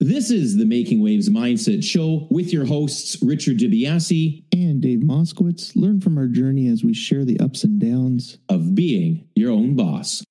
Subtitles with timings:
[0.00, 4.98] This is the Making Waves Mindset Show with your hosts, Richard Di Biase and Dave
[4.98, 5.76] Moskowitz.
[5.76, 9.76] Learn from our journey as we share the ups and downs of being your own
[9.76, 10.24] boss.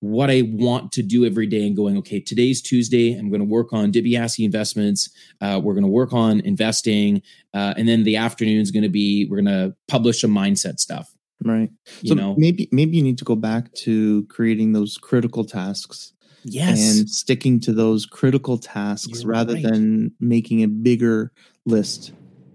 [0.00, 3.14] What I want to do every day and going, okay, today's Tuesday.
[3.14, 5.08] I'm going to work on Di Biase investments.
[5.40, 7.22] Uh, we're going to work on investing.
[7.54, 10.80] Uh, and then the afternoon is going to be, we're going to publish some mindset
[10.80, 11.14] stuff.
[11.44, 11.70] Right.
[12.00, 16.12] You so know, maybe maybe you need to go back to creating those critical tasks
[16.46, 16.98] yes.
[16.98, 19.62] and sticking to those critical tasks You're rather right.
[19.62, 21.32] than making a bigger
[21.64, 22.12] list.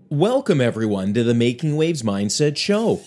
[0.09, 3.01] Welcome, everyone, to the Making Waves Mindset Show.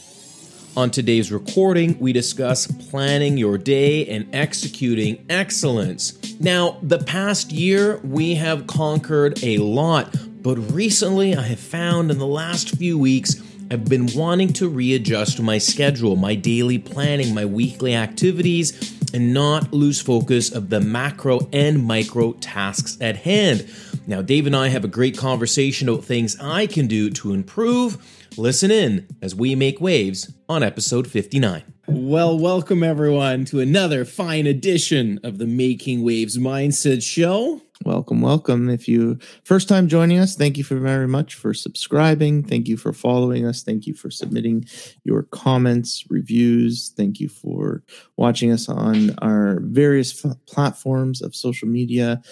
[0.77, 6.39] On today's recording, we discuss planning your day and executing excellence.
[6.41, 12.19] Now, the past year, we have conquered a lot, but recently, I have found in
[12.19, 17.45] the last few weeks, I've been wanting to readjust my schedule, my daily planning, my
[17.45, 23.67] weekly activities, and not lose focus of the macro and micro tasks at hand.
[24.07, 27.97] Now, Dave and I have a great conversation about things I can do to improve.
[28.37, 31.63] Listen in as we make waves on episode 59.
[31.87, 37.63] Well, welcome everyone to another fine edition of the Making Waves Mindset Show.
[37.83, 38.71] Welcome, welcome.
[38.71, 42.45] If you first time joining us, thank you for very much for subscribing.
[42.45, 43.63] Thank you for following us.
[43.63, 44.65] Thank you for submitting
[45.03, 46.95] your comments, reviews.
[46.97, 47.83] Thank you for
[48.17, 52.23] watching us on our various f- platforms of social media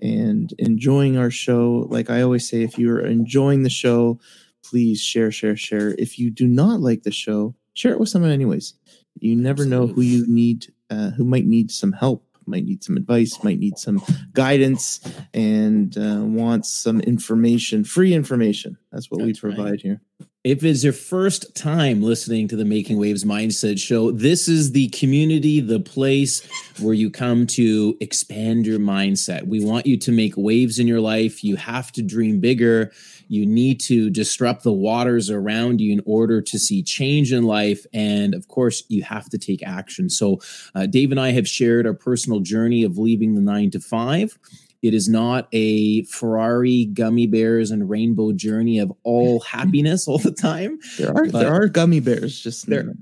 [0.00, 1.86] and enjoying our show.
[1.88, 4.20] Like I always say, if you're enjoying the show,
[4.62, 5.94] please share, share, share.
[5.98, 8.74] If you do not like the show, share it with someone anyways.
[9.18, 12.96] You never know who you need, uh, who might need some help might need some
[12.96, 15.00] advice, might need some guidance,
[15.32, 18.76] and uh, wants some information, free information.
[18.92, 19.56] That's what That's we right.
[19.56, 20.00] provide here.
[20.42, 24.88] If it's your first time listening to the Making Waves Mindset Show, this is the
[24.88, 26.48] community, the place
[26.80, 29.46] where you come to expand your mindset.
[29.46, 31.44] We want you to make waves in your life.
[31.44, 32.90] You have to dream bigger.
[33.30, 37.86] You need to disrupt the waters around you in order to see change in life.
[37.94, 40.10] And of course, you have to take action.
[40.10, 40.40] So,
[40.74, 44.36] uh, Dave and I have shared our personal journey of leaving the nine to five.
[44.82, 50.32] It is not a Ferrari gummy bears and rainbow journey of all happiness all the
[50.32, 50.80] time.
[50.98, 52.94] There are there are gummy bears, just There-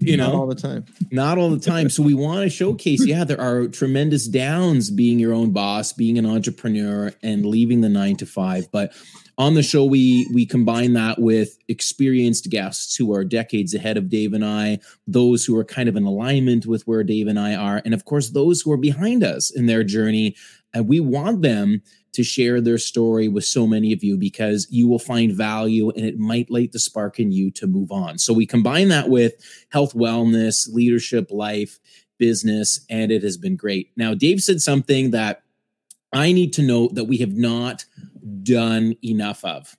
[0.00, 0.86] you not know, all the time.
[1.12, 1.88] not all the time.
[1.90, 6.18] So we want to showcase, yeah, there are tremendous downs being your own boss, being
[6.18, 8.70] an entrepreneur, and leaving the nine to five.
[8.72, 8.92] But
[9.38, 14.08] on the show, we we combine that with experienced guests who are decades ahead of
[14.08, 17.54] Dave and I, those who are kind of in alignment with where Dave and I
[17.54, 20.34] are, and of course those who are behind us in their journey.
[20.74, 21.82] And we want them
[22.12, 26.04] to share their story with so many of you because you will find value and
[26.04, 28.18] it might light the spark in you to move on.
[28.18, 29.34] So we combine that with
[29.70, 31.78] health, wellness, leadership, life,
[32.18, 33.92] business, and it has been great.
[33.96, 35.42] Now, Dave said something that
[36.12, 37.84] I need to note that we have not
[38.42, 39.76] done enough of.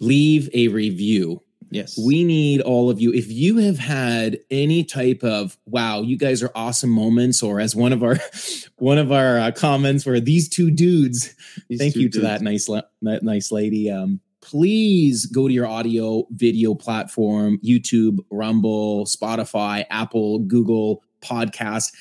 [0.00, 1.42] Leave a review.
[1.70, 3.14] Yes, We need all of you.
[3.14, 7.74] If you have had any type of wow, you guys are awesome moments, or as
[7.74, 8.18] one of our
[8.78, 11.34] one of our uh, comments were these two dudes
[11.68, 15.66] These thank two you to that nice that nice lady um please go to your
[15.66, 21.92] audio video platform youtube rumble spotify apple google podcast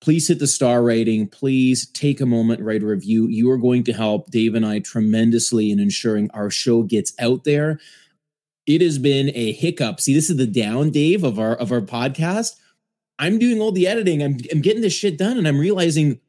[0.00, 1.26] please hit the star rating.
[1.28, 3.26] Please take a moment write a review.
[3.26, 7.44] You are going to help dave and i tremendously in ensuring our show gets out
[7.44, 7.80] there.
[8.66, 10.00] It has been a hiccup.
[10.00, 12.56] See this is the down dave of our of our podcast.
[13.18, 14.22] I'm doing all the editing.
[14.22, 16.20] I'm, I'm getting this shit done and i'm realizing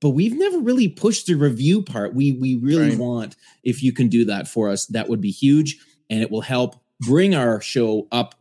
[0.00, 2.14] but we've never really pushed the review part.
[2.14, 2.98] We we really Right.
[2.98, 5.76] want if you can do that for us, that would be huge,
[6.08, 8.36] and it will help bring our show up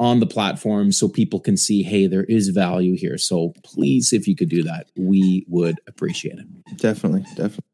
[0.00, 3.18] on the platform so people can see, hey, there is value here.
[3.18, 6.76] So please, if you could do that, we would appreciate it.
[6.78, 7.66] definitely, definitely.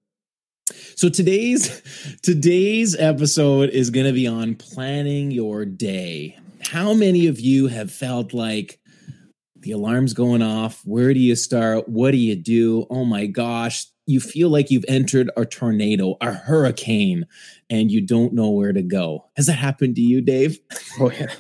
[0.97, 1.83] So today's
[2.23, 6.37] today's episode is going to be on planning your day.
[6.61, 8.81] How many of you have felt like
[9.55, 10.83] the alarm's going off?
[10.85, 11.89] Where do you start?
[11.89, 12.87] What do you do?
[12.91, 17.27] Oh my gosh, you feel like you've entered a tornado, a hurricane,
[17.71, 19.27] and you don't know where to go.
[19.37, 20.59] Has that happened to you, Dave?
[20.99, 21.33] Oh yeah.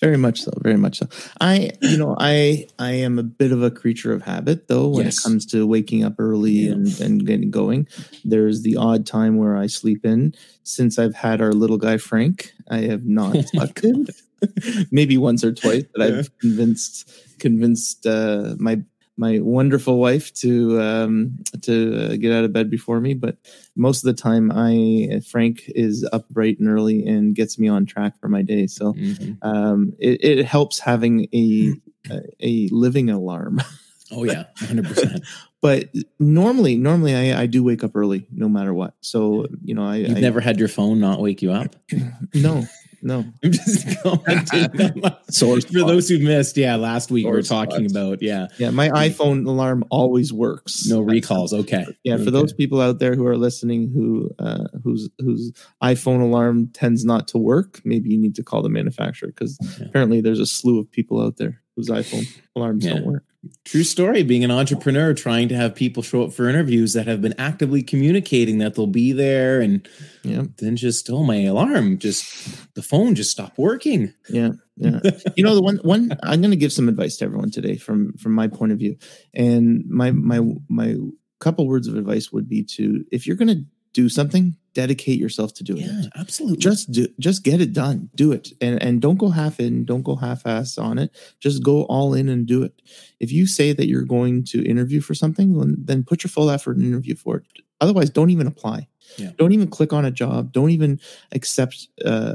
[0.00, 1.06] Very much so very much so
[1.40, 5.04] i you know i i am a bit of a creature of habit though when
[5.04, 5.18] Yes.
[5.18, 6.72] it comes to waking up early Yeah.
[6.72, 7.86] and and getting going
[8.24, 10.34] there's the odd time where i sleep in
[10.64, 14.06] since i've had our little guy frank i have not slept in
[14.90, 16.18] maybe once or twice but Yeah.
[16.18, 17.08] i've convinced
[17.38, 18.82] convinced uh my
[19.16, 23.14] my wonderful wife to um, to uh, get out of bed before me.
[23.14, 23.36] But
[23.74, 27.86] most of the time, I Frank is up bright and early and gets me on
[27.86, 28.66] track for my day.
[28.66, 29.38] So Mhm.
[29.42, 31.72] um, it, it helps having a
[32.40, 33.60] a living alarm.
[34.12, 35.24] Oh yeah, hundred percent.
[35.60, 35.88] But
[36.20, 38.94] normally, normally I, I do wake up early, no matter what.
[39.00, 41.74] So you know, I You've I, never had your phone not wake you up.
[42.34, 42.64] no
[43.06, 43.24] no.
[43.44, 45.02] I'm just commenting.
[45.30, 48.88] Sore For those who missed, yeah, last week we were talking about yeah, Yeah, my
[48.90, 50.86] iPhone alarm always works.
[50.86, 51.52] no recalls.
[51.54, 52.30] Okay, Yeah, for Okay.
[52.32, 57.28] those people out there who are listening who uh, whose whose iPhone alarm tends not
[57.28, 59.86] to work, maybe you need to call the manufacturer because Yeah.
[59.86, 62.26] apparently there's a slew of people out there whose iPhone
[62.56, 62.94] alarms Yeah.
[62.94, 63.24] don't work.
[63.66, 64.22] True story.
[64.22, 67.82] Being an entrepreneur, trying to have people show up for interviews that have been actively
[67.82, 69.86] communicating that they'll be there, and
[70.22, 74.14] Yeah, then just oh my alarm, just the phone just stopped working.
[74.30, 75.00] yeah, yeah.
[75.36, 78.12] you know the one one I'm going to give some advice to everyone today from
[78.14, 78.96] from my point of view,
[79.34, 80.94] and my my my
[81.40, 83.64] couple words of advice would be to if you're going to
[83.96, 86.12] do something, dedicate yourself to doing Yeah, it.
[86.16, 86.58] absolutely.
[86.58, 88.10] just do just get it done.
[88.14, 88.48] Do it.
[88.60, 91.10] And and don't go half in don't go half ass on it.
[91.40, 92.74] Just go all in and do it.
[93.18, 96.50] If you say that you're going to interview for something then, then put your full
[96.50, 97.44] effort and interview for it.
[97.80, 98.86] Otherwise don't even apply.
[99.18, 99.30] Yeah.
[99.38, 100.52] don't even click on a job.
[100.52, 101.00] Don't even
[101.32, 102.34] accept uh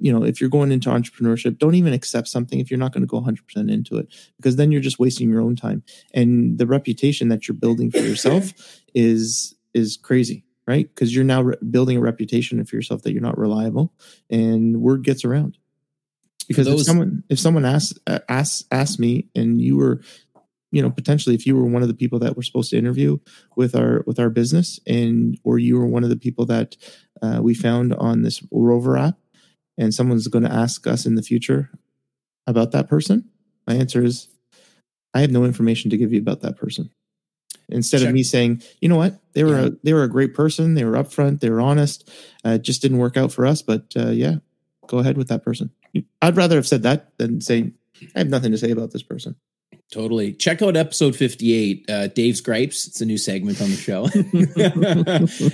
[0.00, 3.02] you know if you're going into entrepreneurship don't even accept something if you're not going
[3.06, 4.06] to go 100% into it
[4.36, 5.82] because then you're just wasting your own time.
[6.14, 8.44] And the reputation that you're building for yourself
[8.94, 10.88] is is crazy right?
[10.88, 13.92] Because you're now re- building a reputation for yourself that you're not reliable
[14.30, 15.58] and word gets around.
[16.48, 20.00] Because if someone if someone asks uh, asks asks me and you were
[20.72, 23.18] you know potentially if you were one of the people that we're supposed to interview
[23.56, 26.76] with our with our business and or you were one of the people that
[27.22, 29.16] uh, we found on this rover app
[29.78, 31.70] and someone's going to ask us in the future
[32.46, 33.28] about that person
[33.66, 34.28] my answer is
[35.14, 36.90] i have no information to give you about that person
[37.72, 38.08] instead Check.
[38.08, 39.66] of me saying you know what they were Yeah.
[39.66, 42.08] a, they were a great person they were upfront they were honest
[42.44, 44.36] uh, it just didn't work out for us but uh, yeah
[44.86, 45.70] go ahead with that person
[46.22, 47.72] i'd rather have said that than say
[48.14, 49.34] i have nothing to say about this person
[49.90, 50.32] Totally.
[50.32, 52.86] Check out episode 58, uh, Dave's Gripes.
[52.86, 54.08] It's a new segment on the show.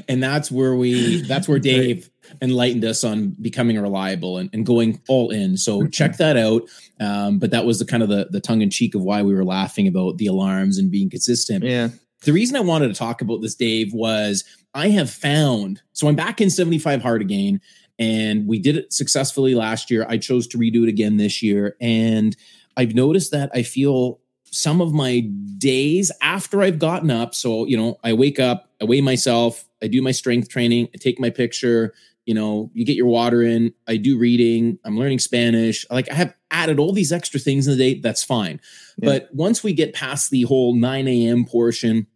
[0.08, 2.08] and that's where we, that's where Dave
[2.40, 5.56] enlightened us on becoming reliable and, and going all in.
[5.56, 6.62] So check that out.
[7.00, 9.34] Um, but that was the kind of the, the tongue in cheek of why we
[9.34, 11.64] were laughing about the alarms and being consistent.
[11.64, 11.88] yeah
[12.24, 14.44] The reason I wanted to talk about this, Dave, was
[14.74, 17.60] I have found so I'm back in 75 hard again,
[17.98, 20.06] and we did it successfully last year.
[20.08, 22.36] I chose to redo it again this year, and
[22.76, 24.20] I've noticed that I feel
[24.50, 25.20] some of my
[25.58, 27.34] days after I've gotten up.
[27.34, 30.98] So, you know, I wake up, I weigh myself, I do my strength training, I
[30.98, 31.92] take my picture,
[32.28, 35.86] you know, you get your water in, I do reading, I'm learning Spanish.
[35.90, 38.00] Like I have added all these extra things in the day.
[38.00, 38.60] That's fine.
[38.98, 39.06] Yeah.
[39.12, 41.46] But once we get past the whole 9 a.m.
[41.46, 42.06] portion,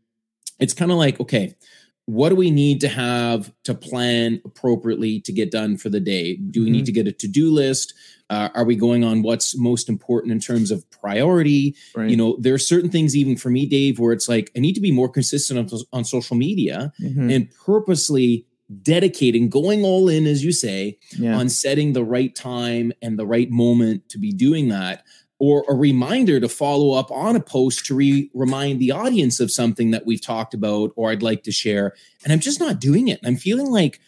[0.61, 1.57] it's kind of like, okay,
[2.05, 6.37] what do we need to have to plan appropriately to get done for the day?
[6.37, 7.95] Do we need to get a to do list?
[8.29, 11.75] Uh, are we going on what's most important in terms of priority?
[11.95, 14.61] right You know, there are certain things, even for me, Dave, where it's like I
[14.61, 17.35] need to be more consistent on, on social media Mhm.
[17.35, 18.45] and purposely
[18.83, 23.27] dedicating, going all in, as you say, yeah on setting the right time and the
[23.27, 25.05] right moment to be doing that
[25.39, 29.51] or a reminder to follow up on a post to re- remind the audience of
[29.51, 33.09] something that we've talked about or I'd like to share and I'm just not doing
[33.09, 33.19] it.
[33.25, 34.01] I'm feeling like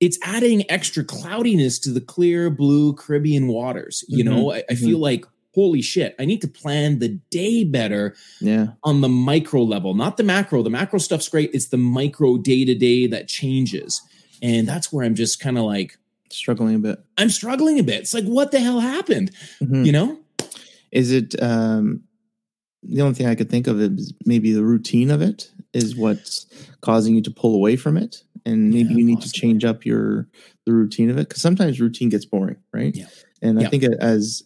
[0.00, 4.04] it's adding extra cloudiness to the clear blue Caribbean waters.
[4.08, 4.78] You Mhm, know, I, I mhm.
[4.84, 5.24] feel like
[5.54, 10.16] holy shit, I need to plan the day better yeah on the micro level, not
[10.16, 10.62] the macro.
[10.62, 11.50] The macro stuff's great.
[11.54, 14.02] It's the micro day to day that changes.
[14.42, 15.96] And that's where I'm just kind of like,
[16.30, 18.00] struggling a bit I'm struggling a bit.
[18.00, 19.30] It's like, what the hell happened?
[19.62, 19.86] Mhm.
[19.86, 20.18] You know?
[20.90, 22.02] is it um
[22.84, 26.46] the only thing i could think of is maybe the routine of it is what's
[26.82, 29.32] causing you to pull away from it and maybe Yeah, you need possibly.
[29.32, 30.28] to change up your
[30.66, 33.06] the routine of it because sometimes routine gets boring right Yeah.
[33.42, 33.66] and Yeah.
[33.66, 34.44] i think as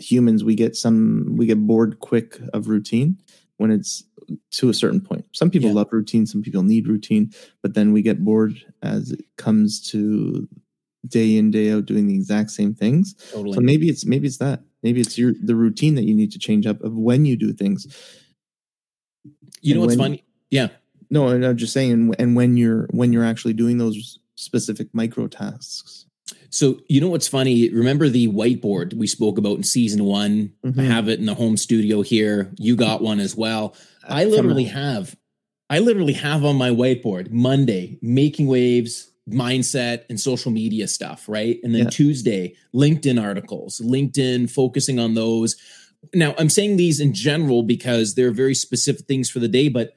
[0.00, 3.16] humans we get some we get bored quick of routine
[3.58, 4.02] when it's
[4.50, 5.74] to a certain point some people Yeah.
[5.76, 7.30] love routine some people need routine
[7.62, 10.48] but then we get bored as it comes to
[11.08, 13.54] day in day out doing the exact same things Totally.
[13.54, 14.62] so maybe it's maybe it's that.
[14.82, 17.52] Maybe it's your the routine that you need to change up of when you do
[17.52, 17.86] things.
[19.60, 20.24] you know and what's when- funny?
[20.50, 20.68] Yeah.
[21.10, 25.26] No, I'm just saying, and, and when you're when you're actually doing those specific micro
[25.26, 26.06] tasks.
[26.50, 27.70] So, you know what's funny?
[27.70, 30.52] Remember the whiteboard we spoke about in season one?
[30.64, 30.84] I Mhm.
[30.86, 32.52] have it in the home studio here.
[32.58, 33.74] You got one as well.
[34.02, 35.16] I literally have,
[35.68, 41.60] I literally have on my whiteboard Monday, making waves, mindset, and social media stuff, right?
[41.62, 41.90] And then Yeah.
[41.90, 45.56] Tuesday, LinkedIn articles, LinkedIn, focusing on those.
[46.14, 49.92] Now, I'm saying these in general because they're very specific things for the day, but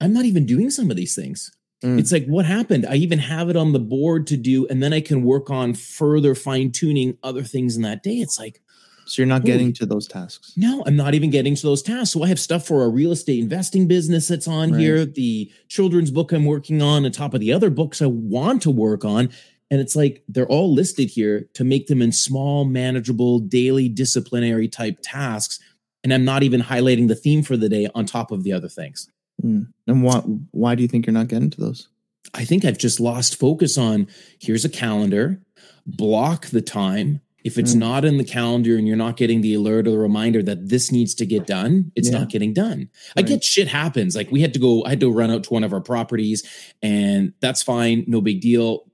[0.00, 1.50] I'm not even doing some of these things.
[1.84, 1.98] Mm.
[1.98, 2.86] It's like, what happened?
[2.88, 5.74] I even have it on the board to do, and then I can work on
[5.74, 8.16] further fine tuning other things in that day.
[8.16, 8.62] It's like,
[9.06, 10.54] So you're not getting to those tasks.
[10.56, 12.10] No, I'm not even getting to those tasks.
[12.14, 14.80] So I have stuff for a real estate investing business that's on Right.
[14.80, 18.62] here, the children's book I'm working on, on top of the other books I want
[18.62, 19.28] to work on.
[19.70, 24.68] And it's like they're all listed here to make them in small, manageable, daily, disciplinary
[24.68, 25.58] type tasks.
[26.02, 28.68] And I'm not even highlighting the theme for the day on top of the other
[28.68, 29.08] things.
[29.44, 29.66] Mm.
[29.86, 30.18] And why
[30.52, 31.88] why do you think you're not getting to those?
[32.32, 34.08] I think I've just lost focus on
[34.40, 35.40] here's a calendar,
[35.86, 37.20] block the time.
[37.44, 37.78] If it's Mm.
[37.80, 40.90] not in the calendar and you're not getting the alert or the reminder that this
[40.90, 42.20] needs to get done, it's Yeah.
[42.20, 42.88] not getting done.
[43.18, 44.16] I get shit happens.
[44.16, 46.42] Like we had to go, I had to run out to one of our properties,
[46.82, 48.86] and that's fine, no big deal.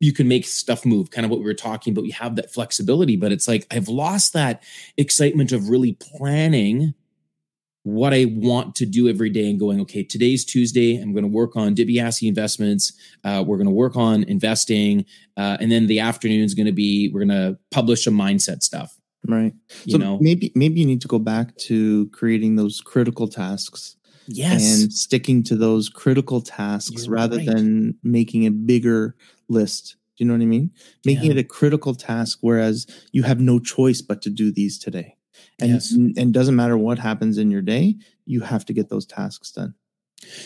[0.00, 2.06] You can make stuff move, kind of what we were talking about.
[2.06, 4.64] You have that flexibility, but it's like I've lost that
[4.96, 6.94] excitement of really planning
[7.82, 10.96] what I want to do every day and going, okay, today's Tuesday.
[11.00, 12.92] I'm going to work on Di Biase investments.
[13.24, 15.06] Uh, we're going to work on investing.
[15.36, 18.62] Uh, and then the afternoon is going to be, we're going to publish some mindset
[18.62, 19.54] stuff, Right.
[19.86, 20.18] you so know?
[20.20, 23.96] maybe maybe you need to go back to creating those critical tasks
[24.26, 24.82] Yes.
[24.82, 27.46] and sticking to those critical tasks You're rather right.
[27.46, 29.16] than making a bigger
[29.48, 29.96] list.
[30.18, 30.70] Do you know what I mean?
[31.06, 31.30] Making Yeah.
[31.32, 35.16] it a critical task, whereas you have no choice but to do these today.
[35.60, 35.92] And Yes.
[35.92, 39.74] and doesn't matter what happens in your day, you have to get those tasks done.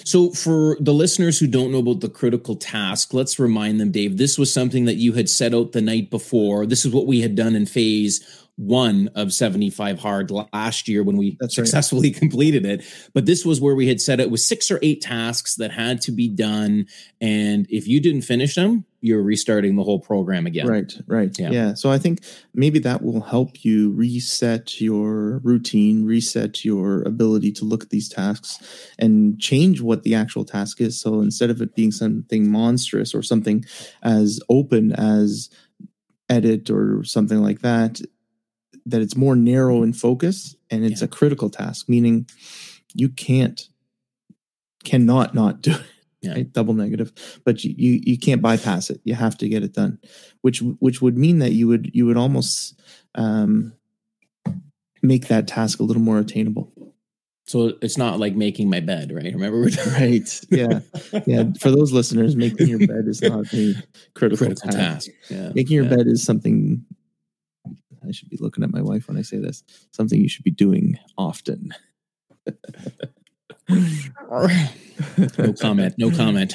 [0.05, 4.17] So, for the listeners who don't know about the critical task, let's remind them, Dave,
[4.19, 6.65] this was something that you had set out the night before.
[6.65, 8.25] This is what we had done in phase
[8.57, 11.67] one of 75 hard last year when we That's right.
[11.67, 12.85] successfully completed it.
[13.13, 16.01] But this was where we had set it with six or eight tasks that had
[16.03, 16.87] to be done.
[17.21, 20.67] And if you didn't finish them, you're restarting the whole program again.
[20.67, 21.39] Right, right.
[21.39, 21.51] Yeah.
[21.51, 21.75] Yeah.
[21.75, 22.21] So I think
[22.55, 28.09] maybe that will help you reset your routine, reset your ability to look at these
[28.09, 28.59] tasks
[28.99, 30.99] and change what the actual task is.
[30.99, 33.67] So instead of it being something monstrous or something
[34.03, 35.51] as open as
[36.31, 38.01] edit or something like that,
[38.87, 41.07] that it's more narrow in focus and it's Yeah.
[41.07, 42.27] a critical task, meaning
[42.95, 43.69] you can't,
[44.83, 45.81] cannot not do it.
[46.25, 46.33] Yeah.
[46.35, 46.53] Right?
[46.53, 47.13] Double negative,
[47.45, 49.01] but you, you you can't bypass it.
[49.05, 49.99] You have to get it done,
[50.43, 52.81] which which would mean that you would you would almost
[53.15, 53.73] um,
[55.03, 56.73] make that task a little more attainable.
[57.47, 59.31] So it's not like making my bed, right?
[59.33, 60.41] Remember we're Right.
[60.51, 60.81] Yeah.
[61.27, 61.45] Yeah.
[61.61, 63.75] For those listeners, making your bed is not a
[64.15, 65.09] critical, critical task.
[65.09, 65.11] task.
[65.31, 65.51] Yeah.
[65.55, 65.97] Making your Yeah.
[65.97, 66.87] bed is something
[68.07, 69.63] I should be looking at my wife when I say this.
[69.93, 71.75] Something you should be doing often.
[73.69, 75.95] no comment.
[75.99, 76.55] No comment.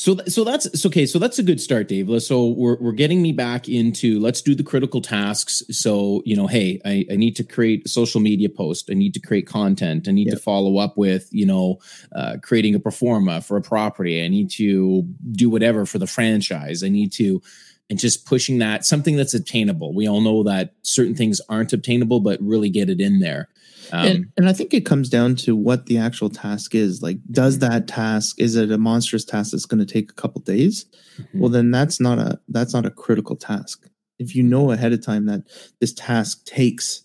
[0.00, 1.04] So, so that's so okay.
[1.04, 2.22] So that's a good start, Dave.
[2.22, 5.62] So we're we're getting me back into let's do the critical tasks.
[5.70, 8.88] So you know, hey, I, I need to create a social media post.
[8.90, 10.08] I need to create content.
[10.08, 11.80] I need to follow up with you know,
[12.16, 14.24] uh, creating a pro forma for a property.
[14.24, 15.02] I need to
[15.32, 16.82] do whatever for the franchise.
[16.82, 17.42] I need to,
[17.90, 19.92] and just pushing that something that's attainable.
[19.92, 23.48] We all know that certain things aren't obtainable, but really get it in there.
[23.92, 27.02] Um, and, and I think it comes down to what the actual task is.
[27.02, 27.68] Like, does Mm-hmm.
[27.72, 30.86] that task is it a monstrous task that's going to take a couple days?
[31.18, 31.40] mhm.
[31.40, 33.88] Well, then that's not a that's not a critical task.
[34.20, 35.42] If you know ahead of time that
[35.80, 37.02] this task takes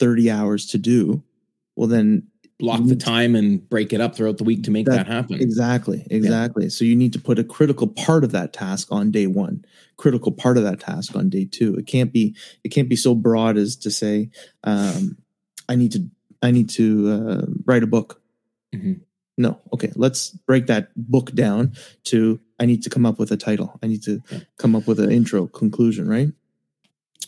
[0.00, 1.22] thirty hours to do,
[1.76, 2.26] well, then
[2.60, 5.40] block the time and break it up throughout the week to make that, That- happen.
[5.40, 6.68] exactly, exactly.
[6.70, 9.64] So you need to put a critical part of that task on day one,
[9.96, 11.74] critical part of that task on day two.
[11.76, 14.30] It can't be it can't be so broad as to say,
[14.62, 15.16] um,
[15.68, 16.08] I need to
[16.42, 18.20] I need to uh, write a book.
[18.74, 19.00] Mhm.
[19.36, 19.90] No, okay.
[19.96, 21.72] Let's break that book down
[22.04, 23.78] to I need to come up with a title.
[23.82, 24.40] I need to Yeah.
[24.58, 26.06] come up with an intro, conclusion.
[26.06, 26.30] Right.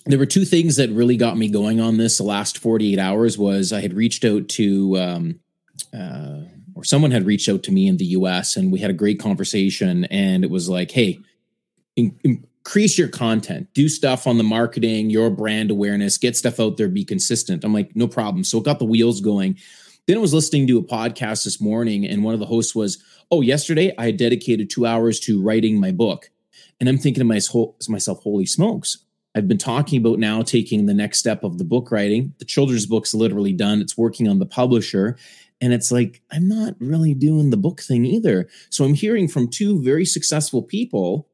[0.05, 3.37] There were two things that really got me going on this the last 48 hours
[3.37, 5.41] was I had reached out to um,
[5.93, 6.43] uh,
[6.75, 9.19] or someone had reached out to me in the US and we had a great
[9.19, 11.19] conversation and it was like, hey,
[11.97, 12.17] in-
[12.67, 16.89] increase your content, do stuff on the marketing, your brand awareness, get stuff out there,
[16.89, 17.63] be consistent.
[17.65, 18.43] I'm like, no problem.
[18.43, 19.57] So it got the wheels going.
[20.07, 23.03] Then I was listening to a podcast this morning, and one of the hosts was,
[23.31, 26.31] Oh, yesterday I dedicated two hours to writing my book.
[26.79, 28.99] And I'm thinking to myself, holy smokes.
[29.37, 32.33] I've been talking about now taking the next step of the book writing.
[32.39, 33.83] The children's book's literally done.
[33.83, 35.19] It's working on the publisher.
[35.61, 38.49] And it's like, I'm not really doing the book thing either.
[38.71, 41.29] So I'm hearing from two very successful people.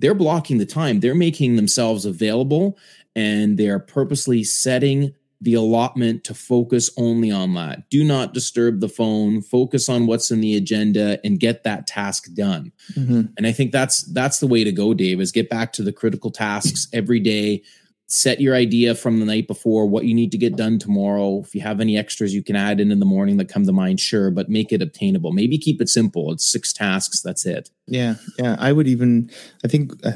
[0.00, 2.76] They're blocking the time, they're making themselves available,
[3.14, 7.90] and they're purposely setting the allotment to focus only on that.
[7.90, 12.32] Do not disturb the phone, focus on what's in the agenda and get that task
[12.34, 12.72] done.
[12.94, 13.30] Mhm.
[13.36, 15.92] And I think that's that's the way to go, Dave, is get back to the
[15.92, 17.62] critical tasks every day.
[18.08, 21.40] Set your idea from the night before, what you need to get done tomorrow.
[21.40, 23.72] If you have any extras you can add in in the morning that come to
[23.72, 25.32] mind, sure, but make it obtainable.
[25.32, 26.30] Maybe keep it simple.
[26.30, 27.68] It's six tasks, that's it.
[27.88, 28.54] Yeah, yeah.
[28.60, 29.28] I would even.
[29.64, 30.12] I think uh,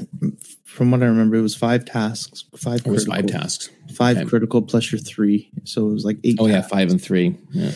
[0.71, 2.81] from what I remember, it was five tasks, five.
[2.87, 3.71] It was critical, five tasks.
[3.95, 4.27] five Okay.
[4.27, 6.37] critical plus your three, so it was like eight.
[6.41, 7.37] Oh yeah, five and three.
[7.53, 7.73] Yeah.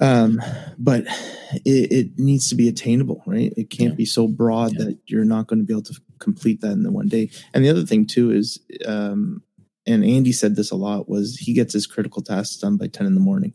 [0.00, 0.40] Um,
[0.76, 1.04] but
[1.64, 3.52] it, it needs to be attainable, right?
[3.56, 3.96] It can't Yeah.
[3.96, 4.84] be so broad Yeah.
[4.86, 7.30] that you're not going to be able to complete that in the one day.
[7.54, 9.42] And the other thing too is, um,
[9.86, 13.06] and Andy said this a lot was he gets his critical tasks done by ten
[13.06, 13.52] in the morning,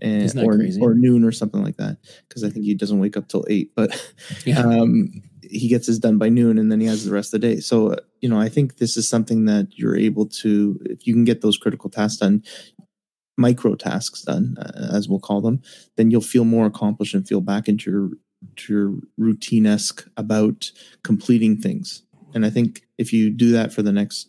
[0.00, 0.80] and or crazy?
[0.80, 1.98] or noon or something like that
[2.28, 3.90] because I think he doesn't wake up till eight, but
[4.46, 4.60] Yeah.
[4.60, 5.10] um,
[5.42, 7.60] he gets his done by noon and then he has the rest of the day.
[7.60, 11.12] So uh, you know, I think this is something that you're able to if you
[11.12, 12.42] can get those critical tasks done
[13.36, 15.60] micro tasks done, uh, as we'll call them,
[15.96, 18.10] then you'll feel more accomplished and feel back into your
[18.56, 20.70] to your routine esque about
[21.04, 22.02] completing things.
[22.34, 24.28] And I think if you do that for the next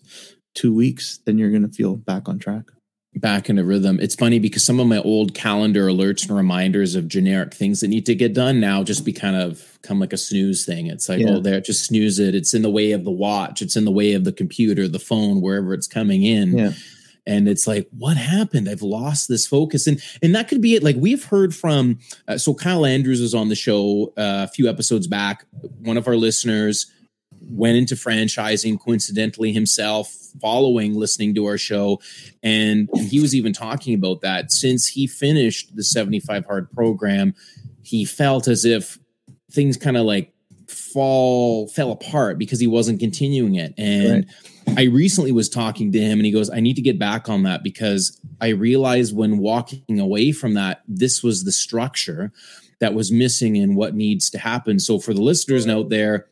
[0.54, 2.66] two weeks, then you're going to feel back on track.
[3.16, 4.00] Back in a rhythm.
[4.00, 7.88] It's funny because some of my old calendar alerts and reminders of generic things that
[7.90, 10.88] need to get done now just be kind of come like a snooze thing.
[10.88, 11.32] It's like, Yeah.
[11.36, 12.34] oh, there, just snooze it.
[12.34, 13.62] It's in the way of the watch.
[13.62, 16.58] It's in the way of the computer, the phone, wherever it's coming in.
[16.58, 16.72] Yeah.
[17.26, 18.68] And it's like, what happened?
[18.68, 20.84] I've lost this focus, and and that could be it.
[20.84, 24.68] Like we've heard from, uh, so Kyle Andrews was on the show uh, a few
[24.70, 25.46] episodes back.
[25.84, 26.92] One of our listeners
[27.50, 32.00] went into franchising coincidentally himself, following listening to our show,
[32.42, 34.52] and he was even talking about that.
[34.52, 37.34] Since he finished the 75 hard program
[37.84, 38.98] he felt as if
[39.52, 40.34] things kind of like
[40.68, 43.74] fall fell apart because he wasn't continuing it.
[43.78, 44.26] And
[44.78, 47.44] i recently was talking to him and he goes i need to get back on
[47.44, 52.32] that because i realized when walking away from that this was the structure
[52.84, 54.78] that was missing and what needs to happen.
[54.78, 56.28] So for the listeners out there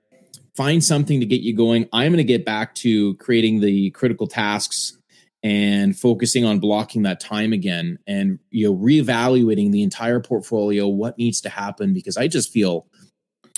[0.61, 4.27] find something to get you going i'm going to get back to creating the critical
[4.27, 4.95] tasks
[5.43, 11.17] and focusing on blocking that time again and you know reevaluating the entire portfolio what
[11.17, 12.85] needs to happen because i just feel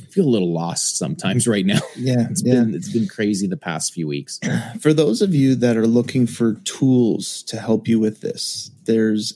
[0.01, 2.27] I feel a little lost sometimes right now Yeah.
[2.29, 2.53] it's yeah.
[2.53, 4.39] been it's been crazy the past few weeks
[4.79, 9.33] For those of you that are looking for tools to help you with this, there's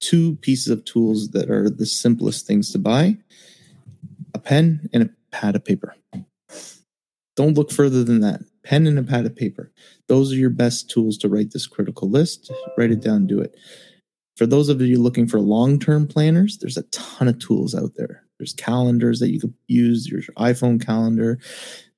[0.00, 3.18] two pieces of tools that are the simplest things to buy
[4.34, 5.94] a pen and a pad of paper.
[7.38, 8.40] Don't look further than that.
[8.64, 9.70] Pen and a pad of paper.
[10.08, 12.50] Those are your best tools to write this critical list.
[12.76, 13.54] Write it down, do it.
[14.36, 17.92] For those of you looking for long term planners, there's a ton of tools out
[17.96, 18.24] there.
[18.40, 21.38] There's calendars that you could use, your iPhone calendar.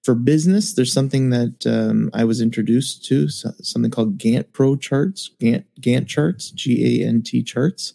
[0.05, 4.77] For business, there's something that um, I was introduced to, so- something called Gantt Pro
[4.77, 7.95] charts, Gantt, Gantt charts, G A N T charts.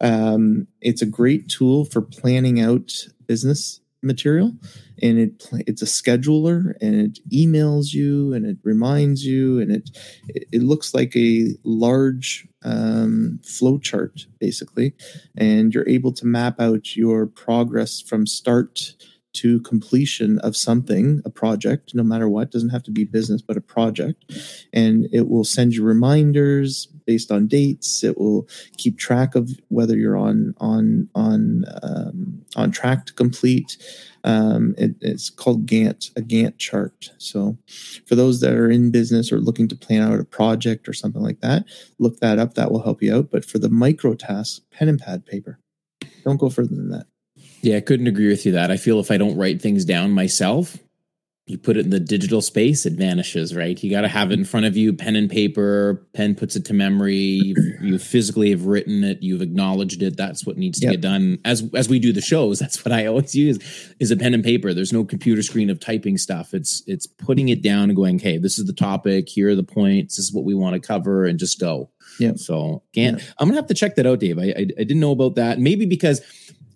[0.00, 2.92] Um, it's a great tool for planning out
[3.26, 4.52] business material
[5.02, 9.90] and it it's a scheduler and it emails you and it reminds you and it
[10.28, 14.94] it, looks like a large um, flow chart basically.
[15.36, 18.94] And you're able to map out your progress from start
[19.34, 23.56] to completion of something a project no matter what doesn't have to be business but
[23.56, 24.24] a project
[24.72, 29.96] and it will send you reminders based on dates it will keep track of whether
[29.96, 33.76] you're on on on um, on track to complete
[34.24, 37.10] um, it, it's called Gantt, a Gantt chart.
[37.18, 37.56] So,
[38.06, 41.22] for those that are in business or looking to plan out a project or something
[41.22, 41.64] like that,
[41.98, 42.54] look that up.
[42.54, 43.30] That will help you out.
[43.30, 45.58] But for the micro tasks, pen and pad paper.
[46.24, 47.06] Don't go further than that.
[47.62, 48.70] Yeah i couldn't agree with you that.
[48.70, 50.76] I feel if i don't write things down myself
[51.46, 53.82] you put it in the digital space it vanishes right?
[53.82, 56.06] You got to have it in front of you pen and paper.
[56.12, 57.14] Pen puts it to memory.
[57.16, 59.22] You, you physically have written it.
[59.22, 60.14] You've acknowledged it.
[60.18, 60.92] That's what needs to Yep.
[60.92, 61.38] get done.
[61.46, 63.58] As as we do the shows that's what i always use
[63.98, 64.74] is a pen and paper.
[64.74, 66.52] There's no computer screen of typing stuff.
[66.52, 69.26] It's it's putting it down and going okay this is the topic.
[69.30, 70.16] Here are the points.
[70.18, 71.88] This is what we want to cover and just go.
[72.20, 72.32] Yeah.
[72.36, 74.38] so can't i'm gonna have to check that out dave.
[74.38, 75.60] I i, I didn't know about that.
[75.60, 76.20] Maybe because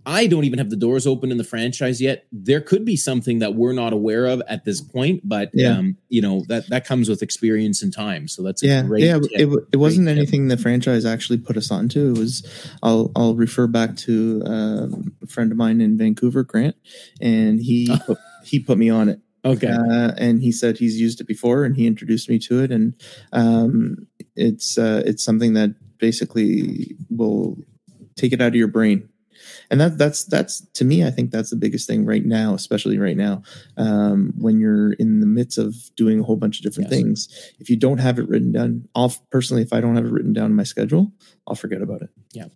[0.05, 2.27] I don't even have the doors open in the franchise yet.
[2.33, 5.79] There could be something that we're not aware of at this point, but Yeah.
[5.79, 8.27] um, you know that that comes with experience and time.
[8.29, 9.05] So that's a Yeah, great.
[9.05, 9.19] yeah.
[9.31, 10.17] It, it wasn't tip.
[10.17, 12.11] anything the franchise actually put us onto.
[12.11, 12.45] It was.
[12.83, 16.75] I'll I'll refer back to um, a friend of mine in Vancouver, Grant,
[17.21, 19.21] and he put, he put me on it.
[19.45, 19.67] Okay.
[19.69, 22.95] uh, and he said he's used it before and he introduced me to it and
[23.33, 27.57] um, it's uh, it's something that basically will
[28.17, 29.09] take it out of your brain
[29.73, 32.99] and that that's that's to me i think that's the biggest thing right now especially
[32.99, 33.43] right now
[33.79, 36.99] um, when you're in the midst of doing a whole bunch of different Yes.
[37.01, 40.13] things if you don't have it written down i'll personally if i don't have it
[40.13, 41.11] written down in my schedule
[41.49, 42.47] i'll forget about it yeah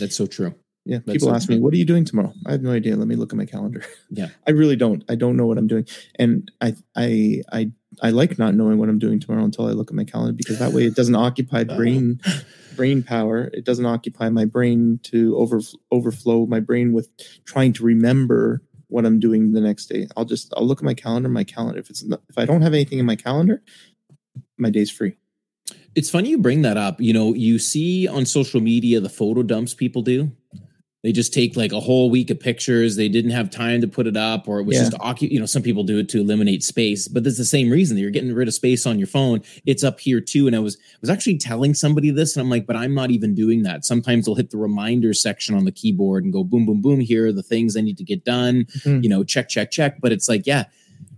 [0.00, 0.54] That's so true.
[0.84, 2.96] yeah, That's people so ask me, "What are you doing tomorrow?" I have no idea.
[2.96, 3.82] Let me look at my calendar.
[4.20, 4.28] Yeah.
[4.48, 5.00] I really don't.
[5.08, 5.86] I don't know what I'm doing,
[6.22, 7.60] and I, I, I,
[8.02, 10.58] I like not knowing what I'm doing tomorrow until I look at my calendar because
[10.58, 12.20] that way it doesn't occupy brain,
[12.76, 13.50] brain power.
[13.52, 17.08] It doesn't occupy my brain to over overflow my brain with
[17.44, 20.06] trying to remember what I'm doing the next day.
[20.16, 21.28] I'll just I'll look at my calendar.
[21.28, 21.78] My calendar.
[21.78, 23.62] If it's not, if I don't have anything in my calendar,
[24.58, 25.16] my day's free.
[25.94, 27.00] It's funny you bring that up.
[27.00, 30.32] You know, you see on social media the photo dumps people do.
[31.02, 32.94] They just take like a whole week of pictures.
[32.94, 34.84] They didn't have time to put it up, or it was Yeah.
[34.90, 35.30] just occup.
[35.32, 37.96] You know, some people do it to eliminate space, but it's the same reason.
[37.98, 39.40] You're getting rid of space on your phone.
[39.66, 40.46] It's up here too.
[40.46, 43.10] And I was I was actually telling somebody this, and I'm like, but I'm not
[43.10, 43.84] even doing that.
[43.84, 47.00] Sometimes I'll hit the reminder section on the keyboard and go boom, boom, boom.
[47.00, 48.66] Here are the things I need to get done.
[48.84, 49.02] Mhm.
[49.02, 50.00] You know, check, check, check.
[50.00, 50.66] But it's like, yeah,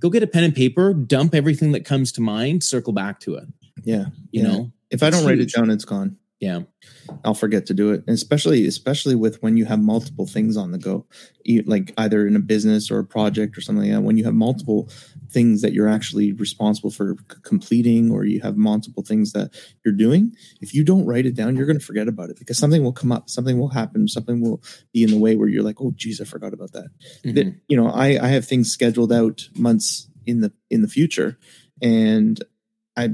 [0.00, 3.34] go get a pen and paper, dump everything that comes to mind, circle back to
[3.34, 3.44] it.
[3.84, 4.06] Yeah.
[4.30, 4.48] You Yeah.
[4.48, 6.16] know, If I don't It's write it down, it's gone.
[6.44, 6.60] Yeah.
[7.24, 8.04] I'll forget to do it.
[8.06, 11.06] And especially especially with when you have multiple things on the go,
[11.44, 14.02] you, like either in a business or a project or something like that.
[14.06, 14.88] When you have multiple
[15.30, 19.50] things that you're actually responsible for c- completing, or you have multiple things that
[19.84, 22.58] you're doing, if you don't write it down, you're going to forget about it because
[22.58, 25.62] something will come up, something will happen, something will be in the way where you're
[25.70, 26.88] like, oh, geez, I forgot about that.
[27.24, 27.34] Mhm.
[27.36, 31.38] that you know I, I have things scheduled out months in the in the future
[31.82, 32.42] and
[32.96, 33.10] i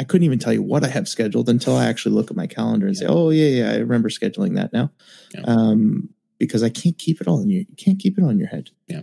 [0.00, 2.46] i couldn't even tell you what i have scheduled until i actually look at my
[2.46, 4.90] calendar and say oh yeah yeah i remember scheduling that now
[5.34, 5.42] Yeah.
[5.46, 6.08] um
[6.38, 8.70] because i can't keep it all in your you can't keep it on your head
[8.88, 9.02] Yeah.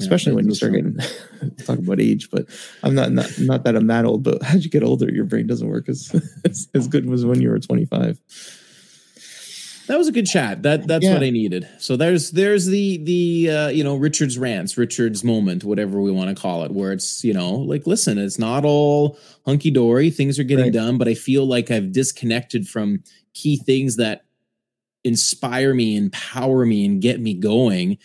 [0.00, 0.82] especially Yeah, when you start true.
[0.82, 2.46] getting talk about age but
[2.82, 5.46] i'm not, not not that i'm that old but as you get older your brain
[5.46, 6.00] doesn't work as
[6.44, 8.20] as, as good as when you were 25
[9.88, 10.62] That was a good chat.
[10.62, 11.14] That that's Yeah.
[11.14, 11.68] what I needed.
[11.78, 16.34] So there's there's the the uh, you know Richard's rants, Richard's moment, whatever we want
[16.34, 20.10] to call it, where it's you know like listen, it's not all hunky dory.
[20.10, 20.72] Things are getting Right.
[20.72, 23.02] done, but I feel like I've disconnected from
[23.34, 24.22] key things that
[25.04, 27.96] inspire me, empower me, and get me going.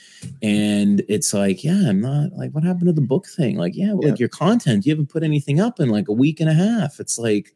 [0.44, 3.58] And it's like, yeah, I'm not like what happened to the book thing?
[3.58, 4.10] Like, yeah, Yeah.
[4.12, 7.00] like your content, you haven't put anything up in like a week and a half.
[7.00, 7.56] It's like,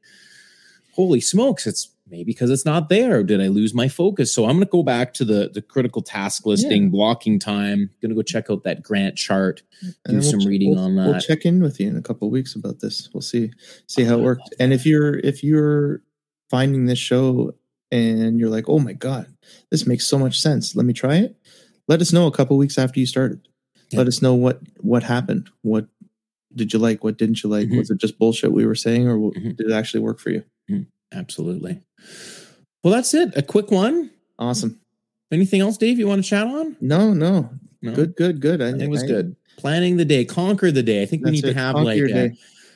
[0.93, 3.23] holy smokes, it's maybe because it's not there.
[3.23, 4.33] Did I lose my focus?
[4.33, 7.89] So I'm going to go back to the the critical task listing, blocking time.
[8.01, 9.63] Going to go check out that Gantt chart.
[9.81, 12.01] And Do then some ch- reading we'll- on We'll check in with you in a
[12.01, 13.09] couple of weeks about this.
[13.13, 13.51] We'll see
[13.87, 14.53] see how it worked.
[14.59, 16.01] And if you're if you're
[16.49, 17.55] finding this show
[17.91, 19.27] and you're like, oh my god,
[19.71, 20.75] this makes so much sense.
[20.75, 21.35] Let me try it.
[21.87, 23.47] Let us know a couple of weeks after you started.
[23.91, 23.99] Yeah.
[23.99, 25.49] Let us know what what happened.
[25.61, 25.87] What
[26.55, 27.03] did you like?
[27.03, 27.67] What didn't you like?
[27.67, 27.77] Mhm.
[27.77, 29.57] Was it just bullshit we were saying, or Mhm.
[29.57, 30.43] did it actually work for you?
[31.11, 31.81] Absolutely.
[32.83, 33.35] Well, that's it.
[33.35, 34.11] A quick one.
[34.37, 34.79] Awesome.
[35.31, 35.97] Anything else, Dave?
[35.97, 36.77] You want to chat on?
[36.81, 37.49] No, no,
[37.81, 37.93] No?
[37.93, 38.61] good, good, good.
[38.61, 39.35] I think it was good.
[39.57, 41.01] Planning the day, conquer the day.
[41.01, 41.53] I think we need it.
[41.53, 42.31] to have Conquer like a,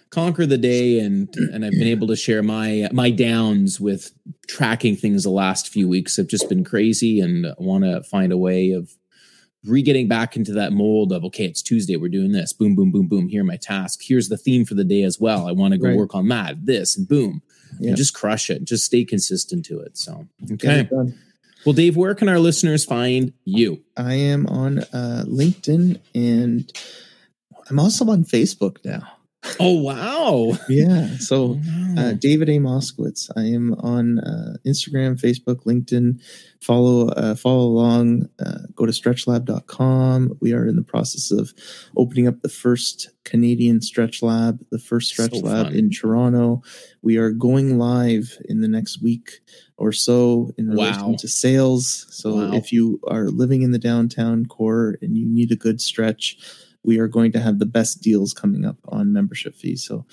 [0.09, 4.11] conquer the day, and and I've been able to share my my downs with
[4.47, 8.31] tracking things the last few weeks have just been crazy, and I want to find
[8.31, 8.89] a way of
[9.65, 13.07] re-getting back into that mold of okay, it's Tuesday, we're doing this, boom, boom, boom,
[13.07, 13.27] boom.
[13.27, 14.05] Here are my tasks.
[14.07, 15.47] Here's the theme for the day as well.
[15.47, 15.97] I want to go Right.
[15.97, 17.41] work on that, this, and boom,
[17.79, 17.89] Yeah.
[17.89, 18.63] and just crush it.
[18.63, 19.97] Just stay consistent to it.
[19.97, 20.27] So
[20.58, 21.13] Get okay.
[21.65, 23.84] Well, Dave, where can our listeners find you?
[23.97, 26.71] I am on uh, LinkedIn and
[27.69, 29.08] I'm also on Facebook now.
[29.60, 30.58] Oh wow.
[30.67, 31.17] Yeah.
[31.17, 31.60] So,
[31.97, 32.13] Oh, uh.
[32.13, 32.60] David A.
[32.60, 33.30] Moskowitz.
[33.36, 36.21] I am on uh, Instagram, Facebook, LinkedIn.
[36.62, 38.30] Follow uh, follow along.
[38.39, 40.38] Uh, go to stretchlab.com.
[40.41, 41.54] We are in the process of
[41.97, 45.75] opening up the first Canadian Stretch Lab, the first Stretch So Lab fun.
[45.75, 46.62] in Toronto.
[47.02, 49.39] We are going live in the next week
[49.78, 51.15] or so in relation Wow.
[51.17, 52.06] to sales.
[52.10, 52.52] So Wow.
[52.54, 56.38] if you are living in the downtown core and you need a good stretch,
[56.83, 59.85] we are going to have the best deals coming up on membership fees.
[59.85, 60.05] So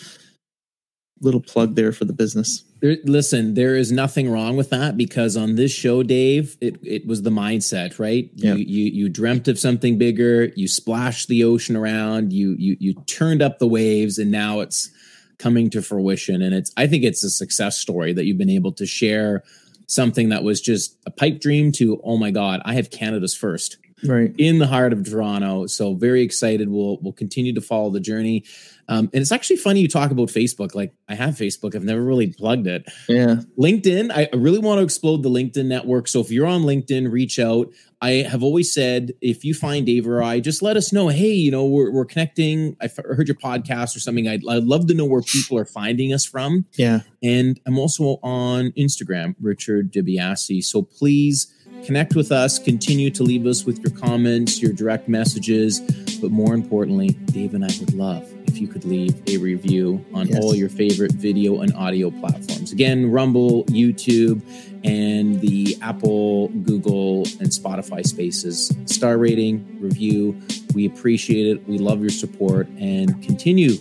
[1.21, 2.63] little plug there for the business.
[2.81, 7.07] There, listen, there is nothing wrong with that because on this show, Dave, it, it
[7.07, 8.31] was the mindset, right?
[8.35, 8.55] Yeah.
[8.55, 12.95] You, you you dreamt of something bigger, you splashed the ocean around, you you you
[13.07, 14.91] turned up the waves, and now it's
[15.39, 16.43] coming to fruition.
[16.43, 19.43] And it's I think it's a success story that you've been able to share
[19.87, 23.79] something that was just a pipe dream to oh my god, I have Canada's first
[24.05, 24.35] Right.
[24.37, 25.67] in the heart of Toronto.
[25.67, 26.69] So very excited.
[26.69, 28.45] We'll we'll continue to follow the journey.
[28.89, 30.75] Um, and it's actually funny you talk about Facebook.
[30.75, 32.85] Like I have Facebook, I've never really plugged it.
[33.09, 33.37] Yeah.
[33.59, 36.09] LinkedIn, I really want to explode the LinkedIn network.
[36.09, 37.69] So if you're on LinkedIn, reach out.
[38.01, 41.09] I have always said if you find Dave or I, just let us know.
[41.09, 42.77] Hey, you know, we're, we're connecting.
[42.81, 44.29] I heard your podcast or something.
[44.29, 46.67] I'd, I'd love to know where people are finding us from.
[46.75, 47.01] Yeah.
[47.23, 50.63] And I'm also on Instagram, Richard Di Biase.
[50.63, 51.53] So please
[51.87, 52.59] connect with us.
[52.59, 55.81] Continue to leave us with your comments, your direct messages.
[56.21, 60.29] But more importantly, Dave and I would love if you could leave a review on
[60.29, 60.39] Yes.
[60.43, 62.73] all your favorite video and audio platforms.
[62.73, 64.41] Again, Rumble, YouTube,
[64.85, 68.73] and the Apple, Google, and Spotify spaces.
[68.87, 70.37] Star rating, review.
[70.75, 71.69] We appreciate it.
[71.69, 73.77] We love your support and continue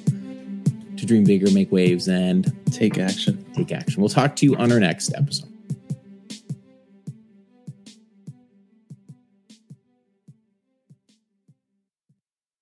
[0.98, 3.44] to dream bigger, make waves, and Take action.
[3.54, 4.02] take action.
[4.02, 5.55] We'll talk to you on our next episode.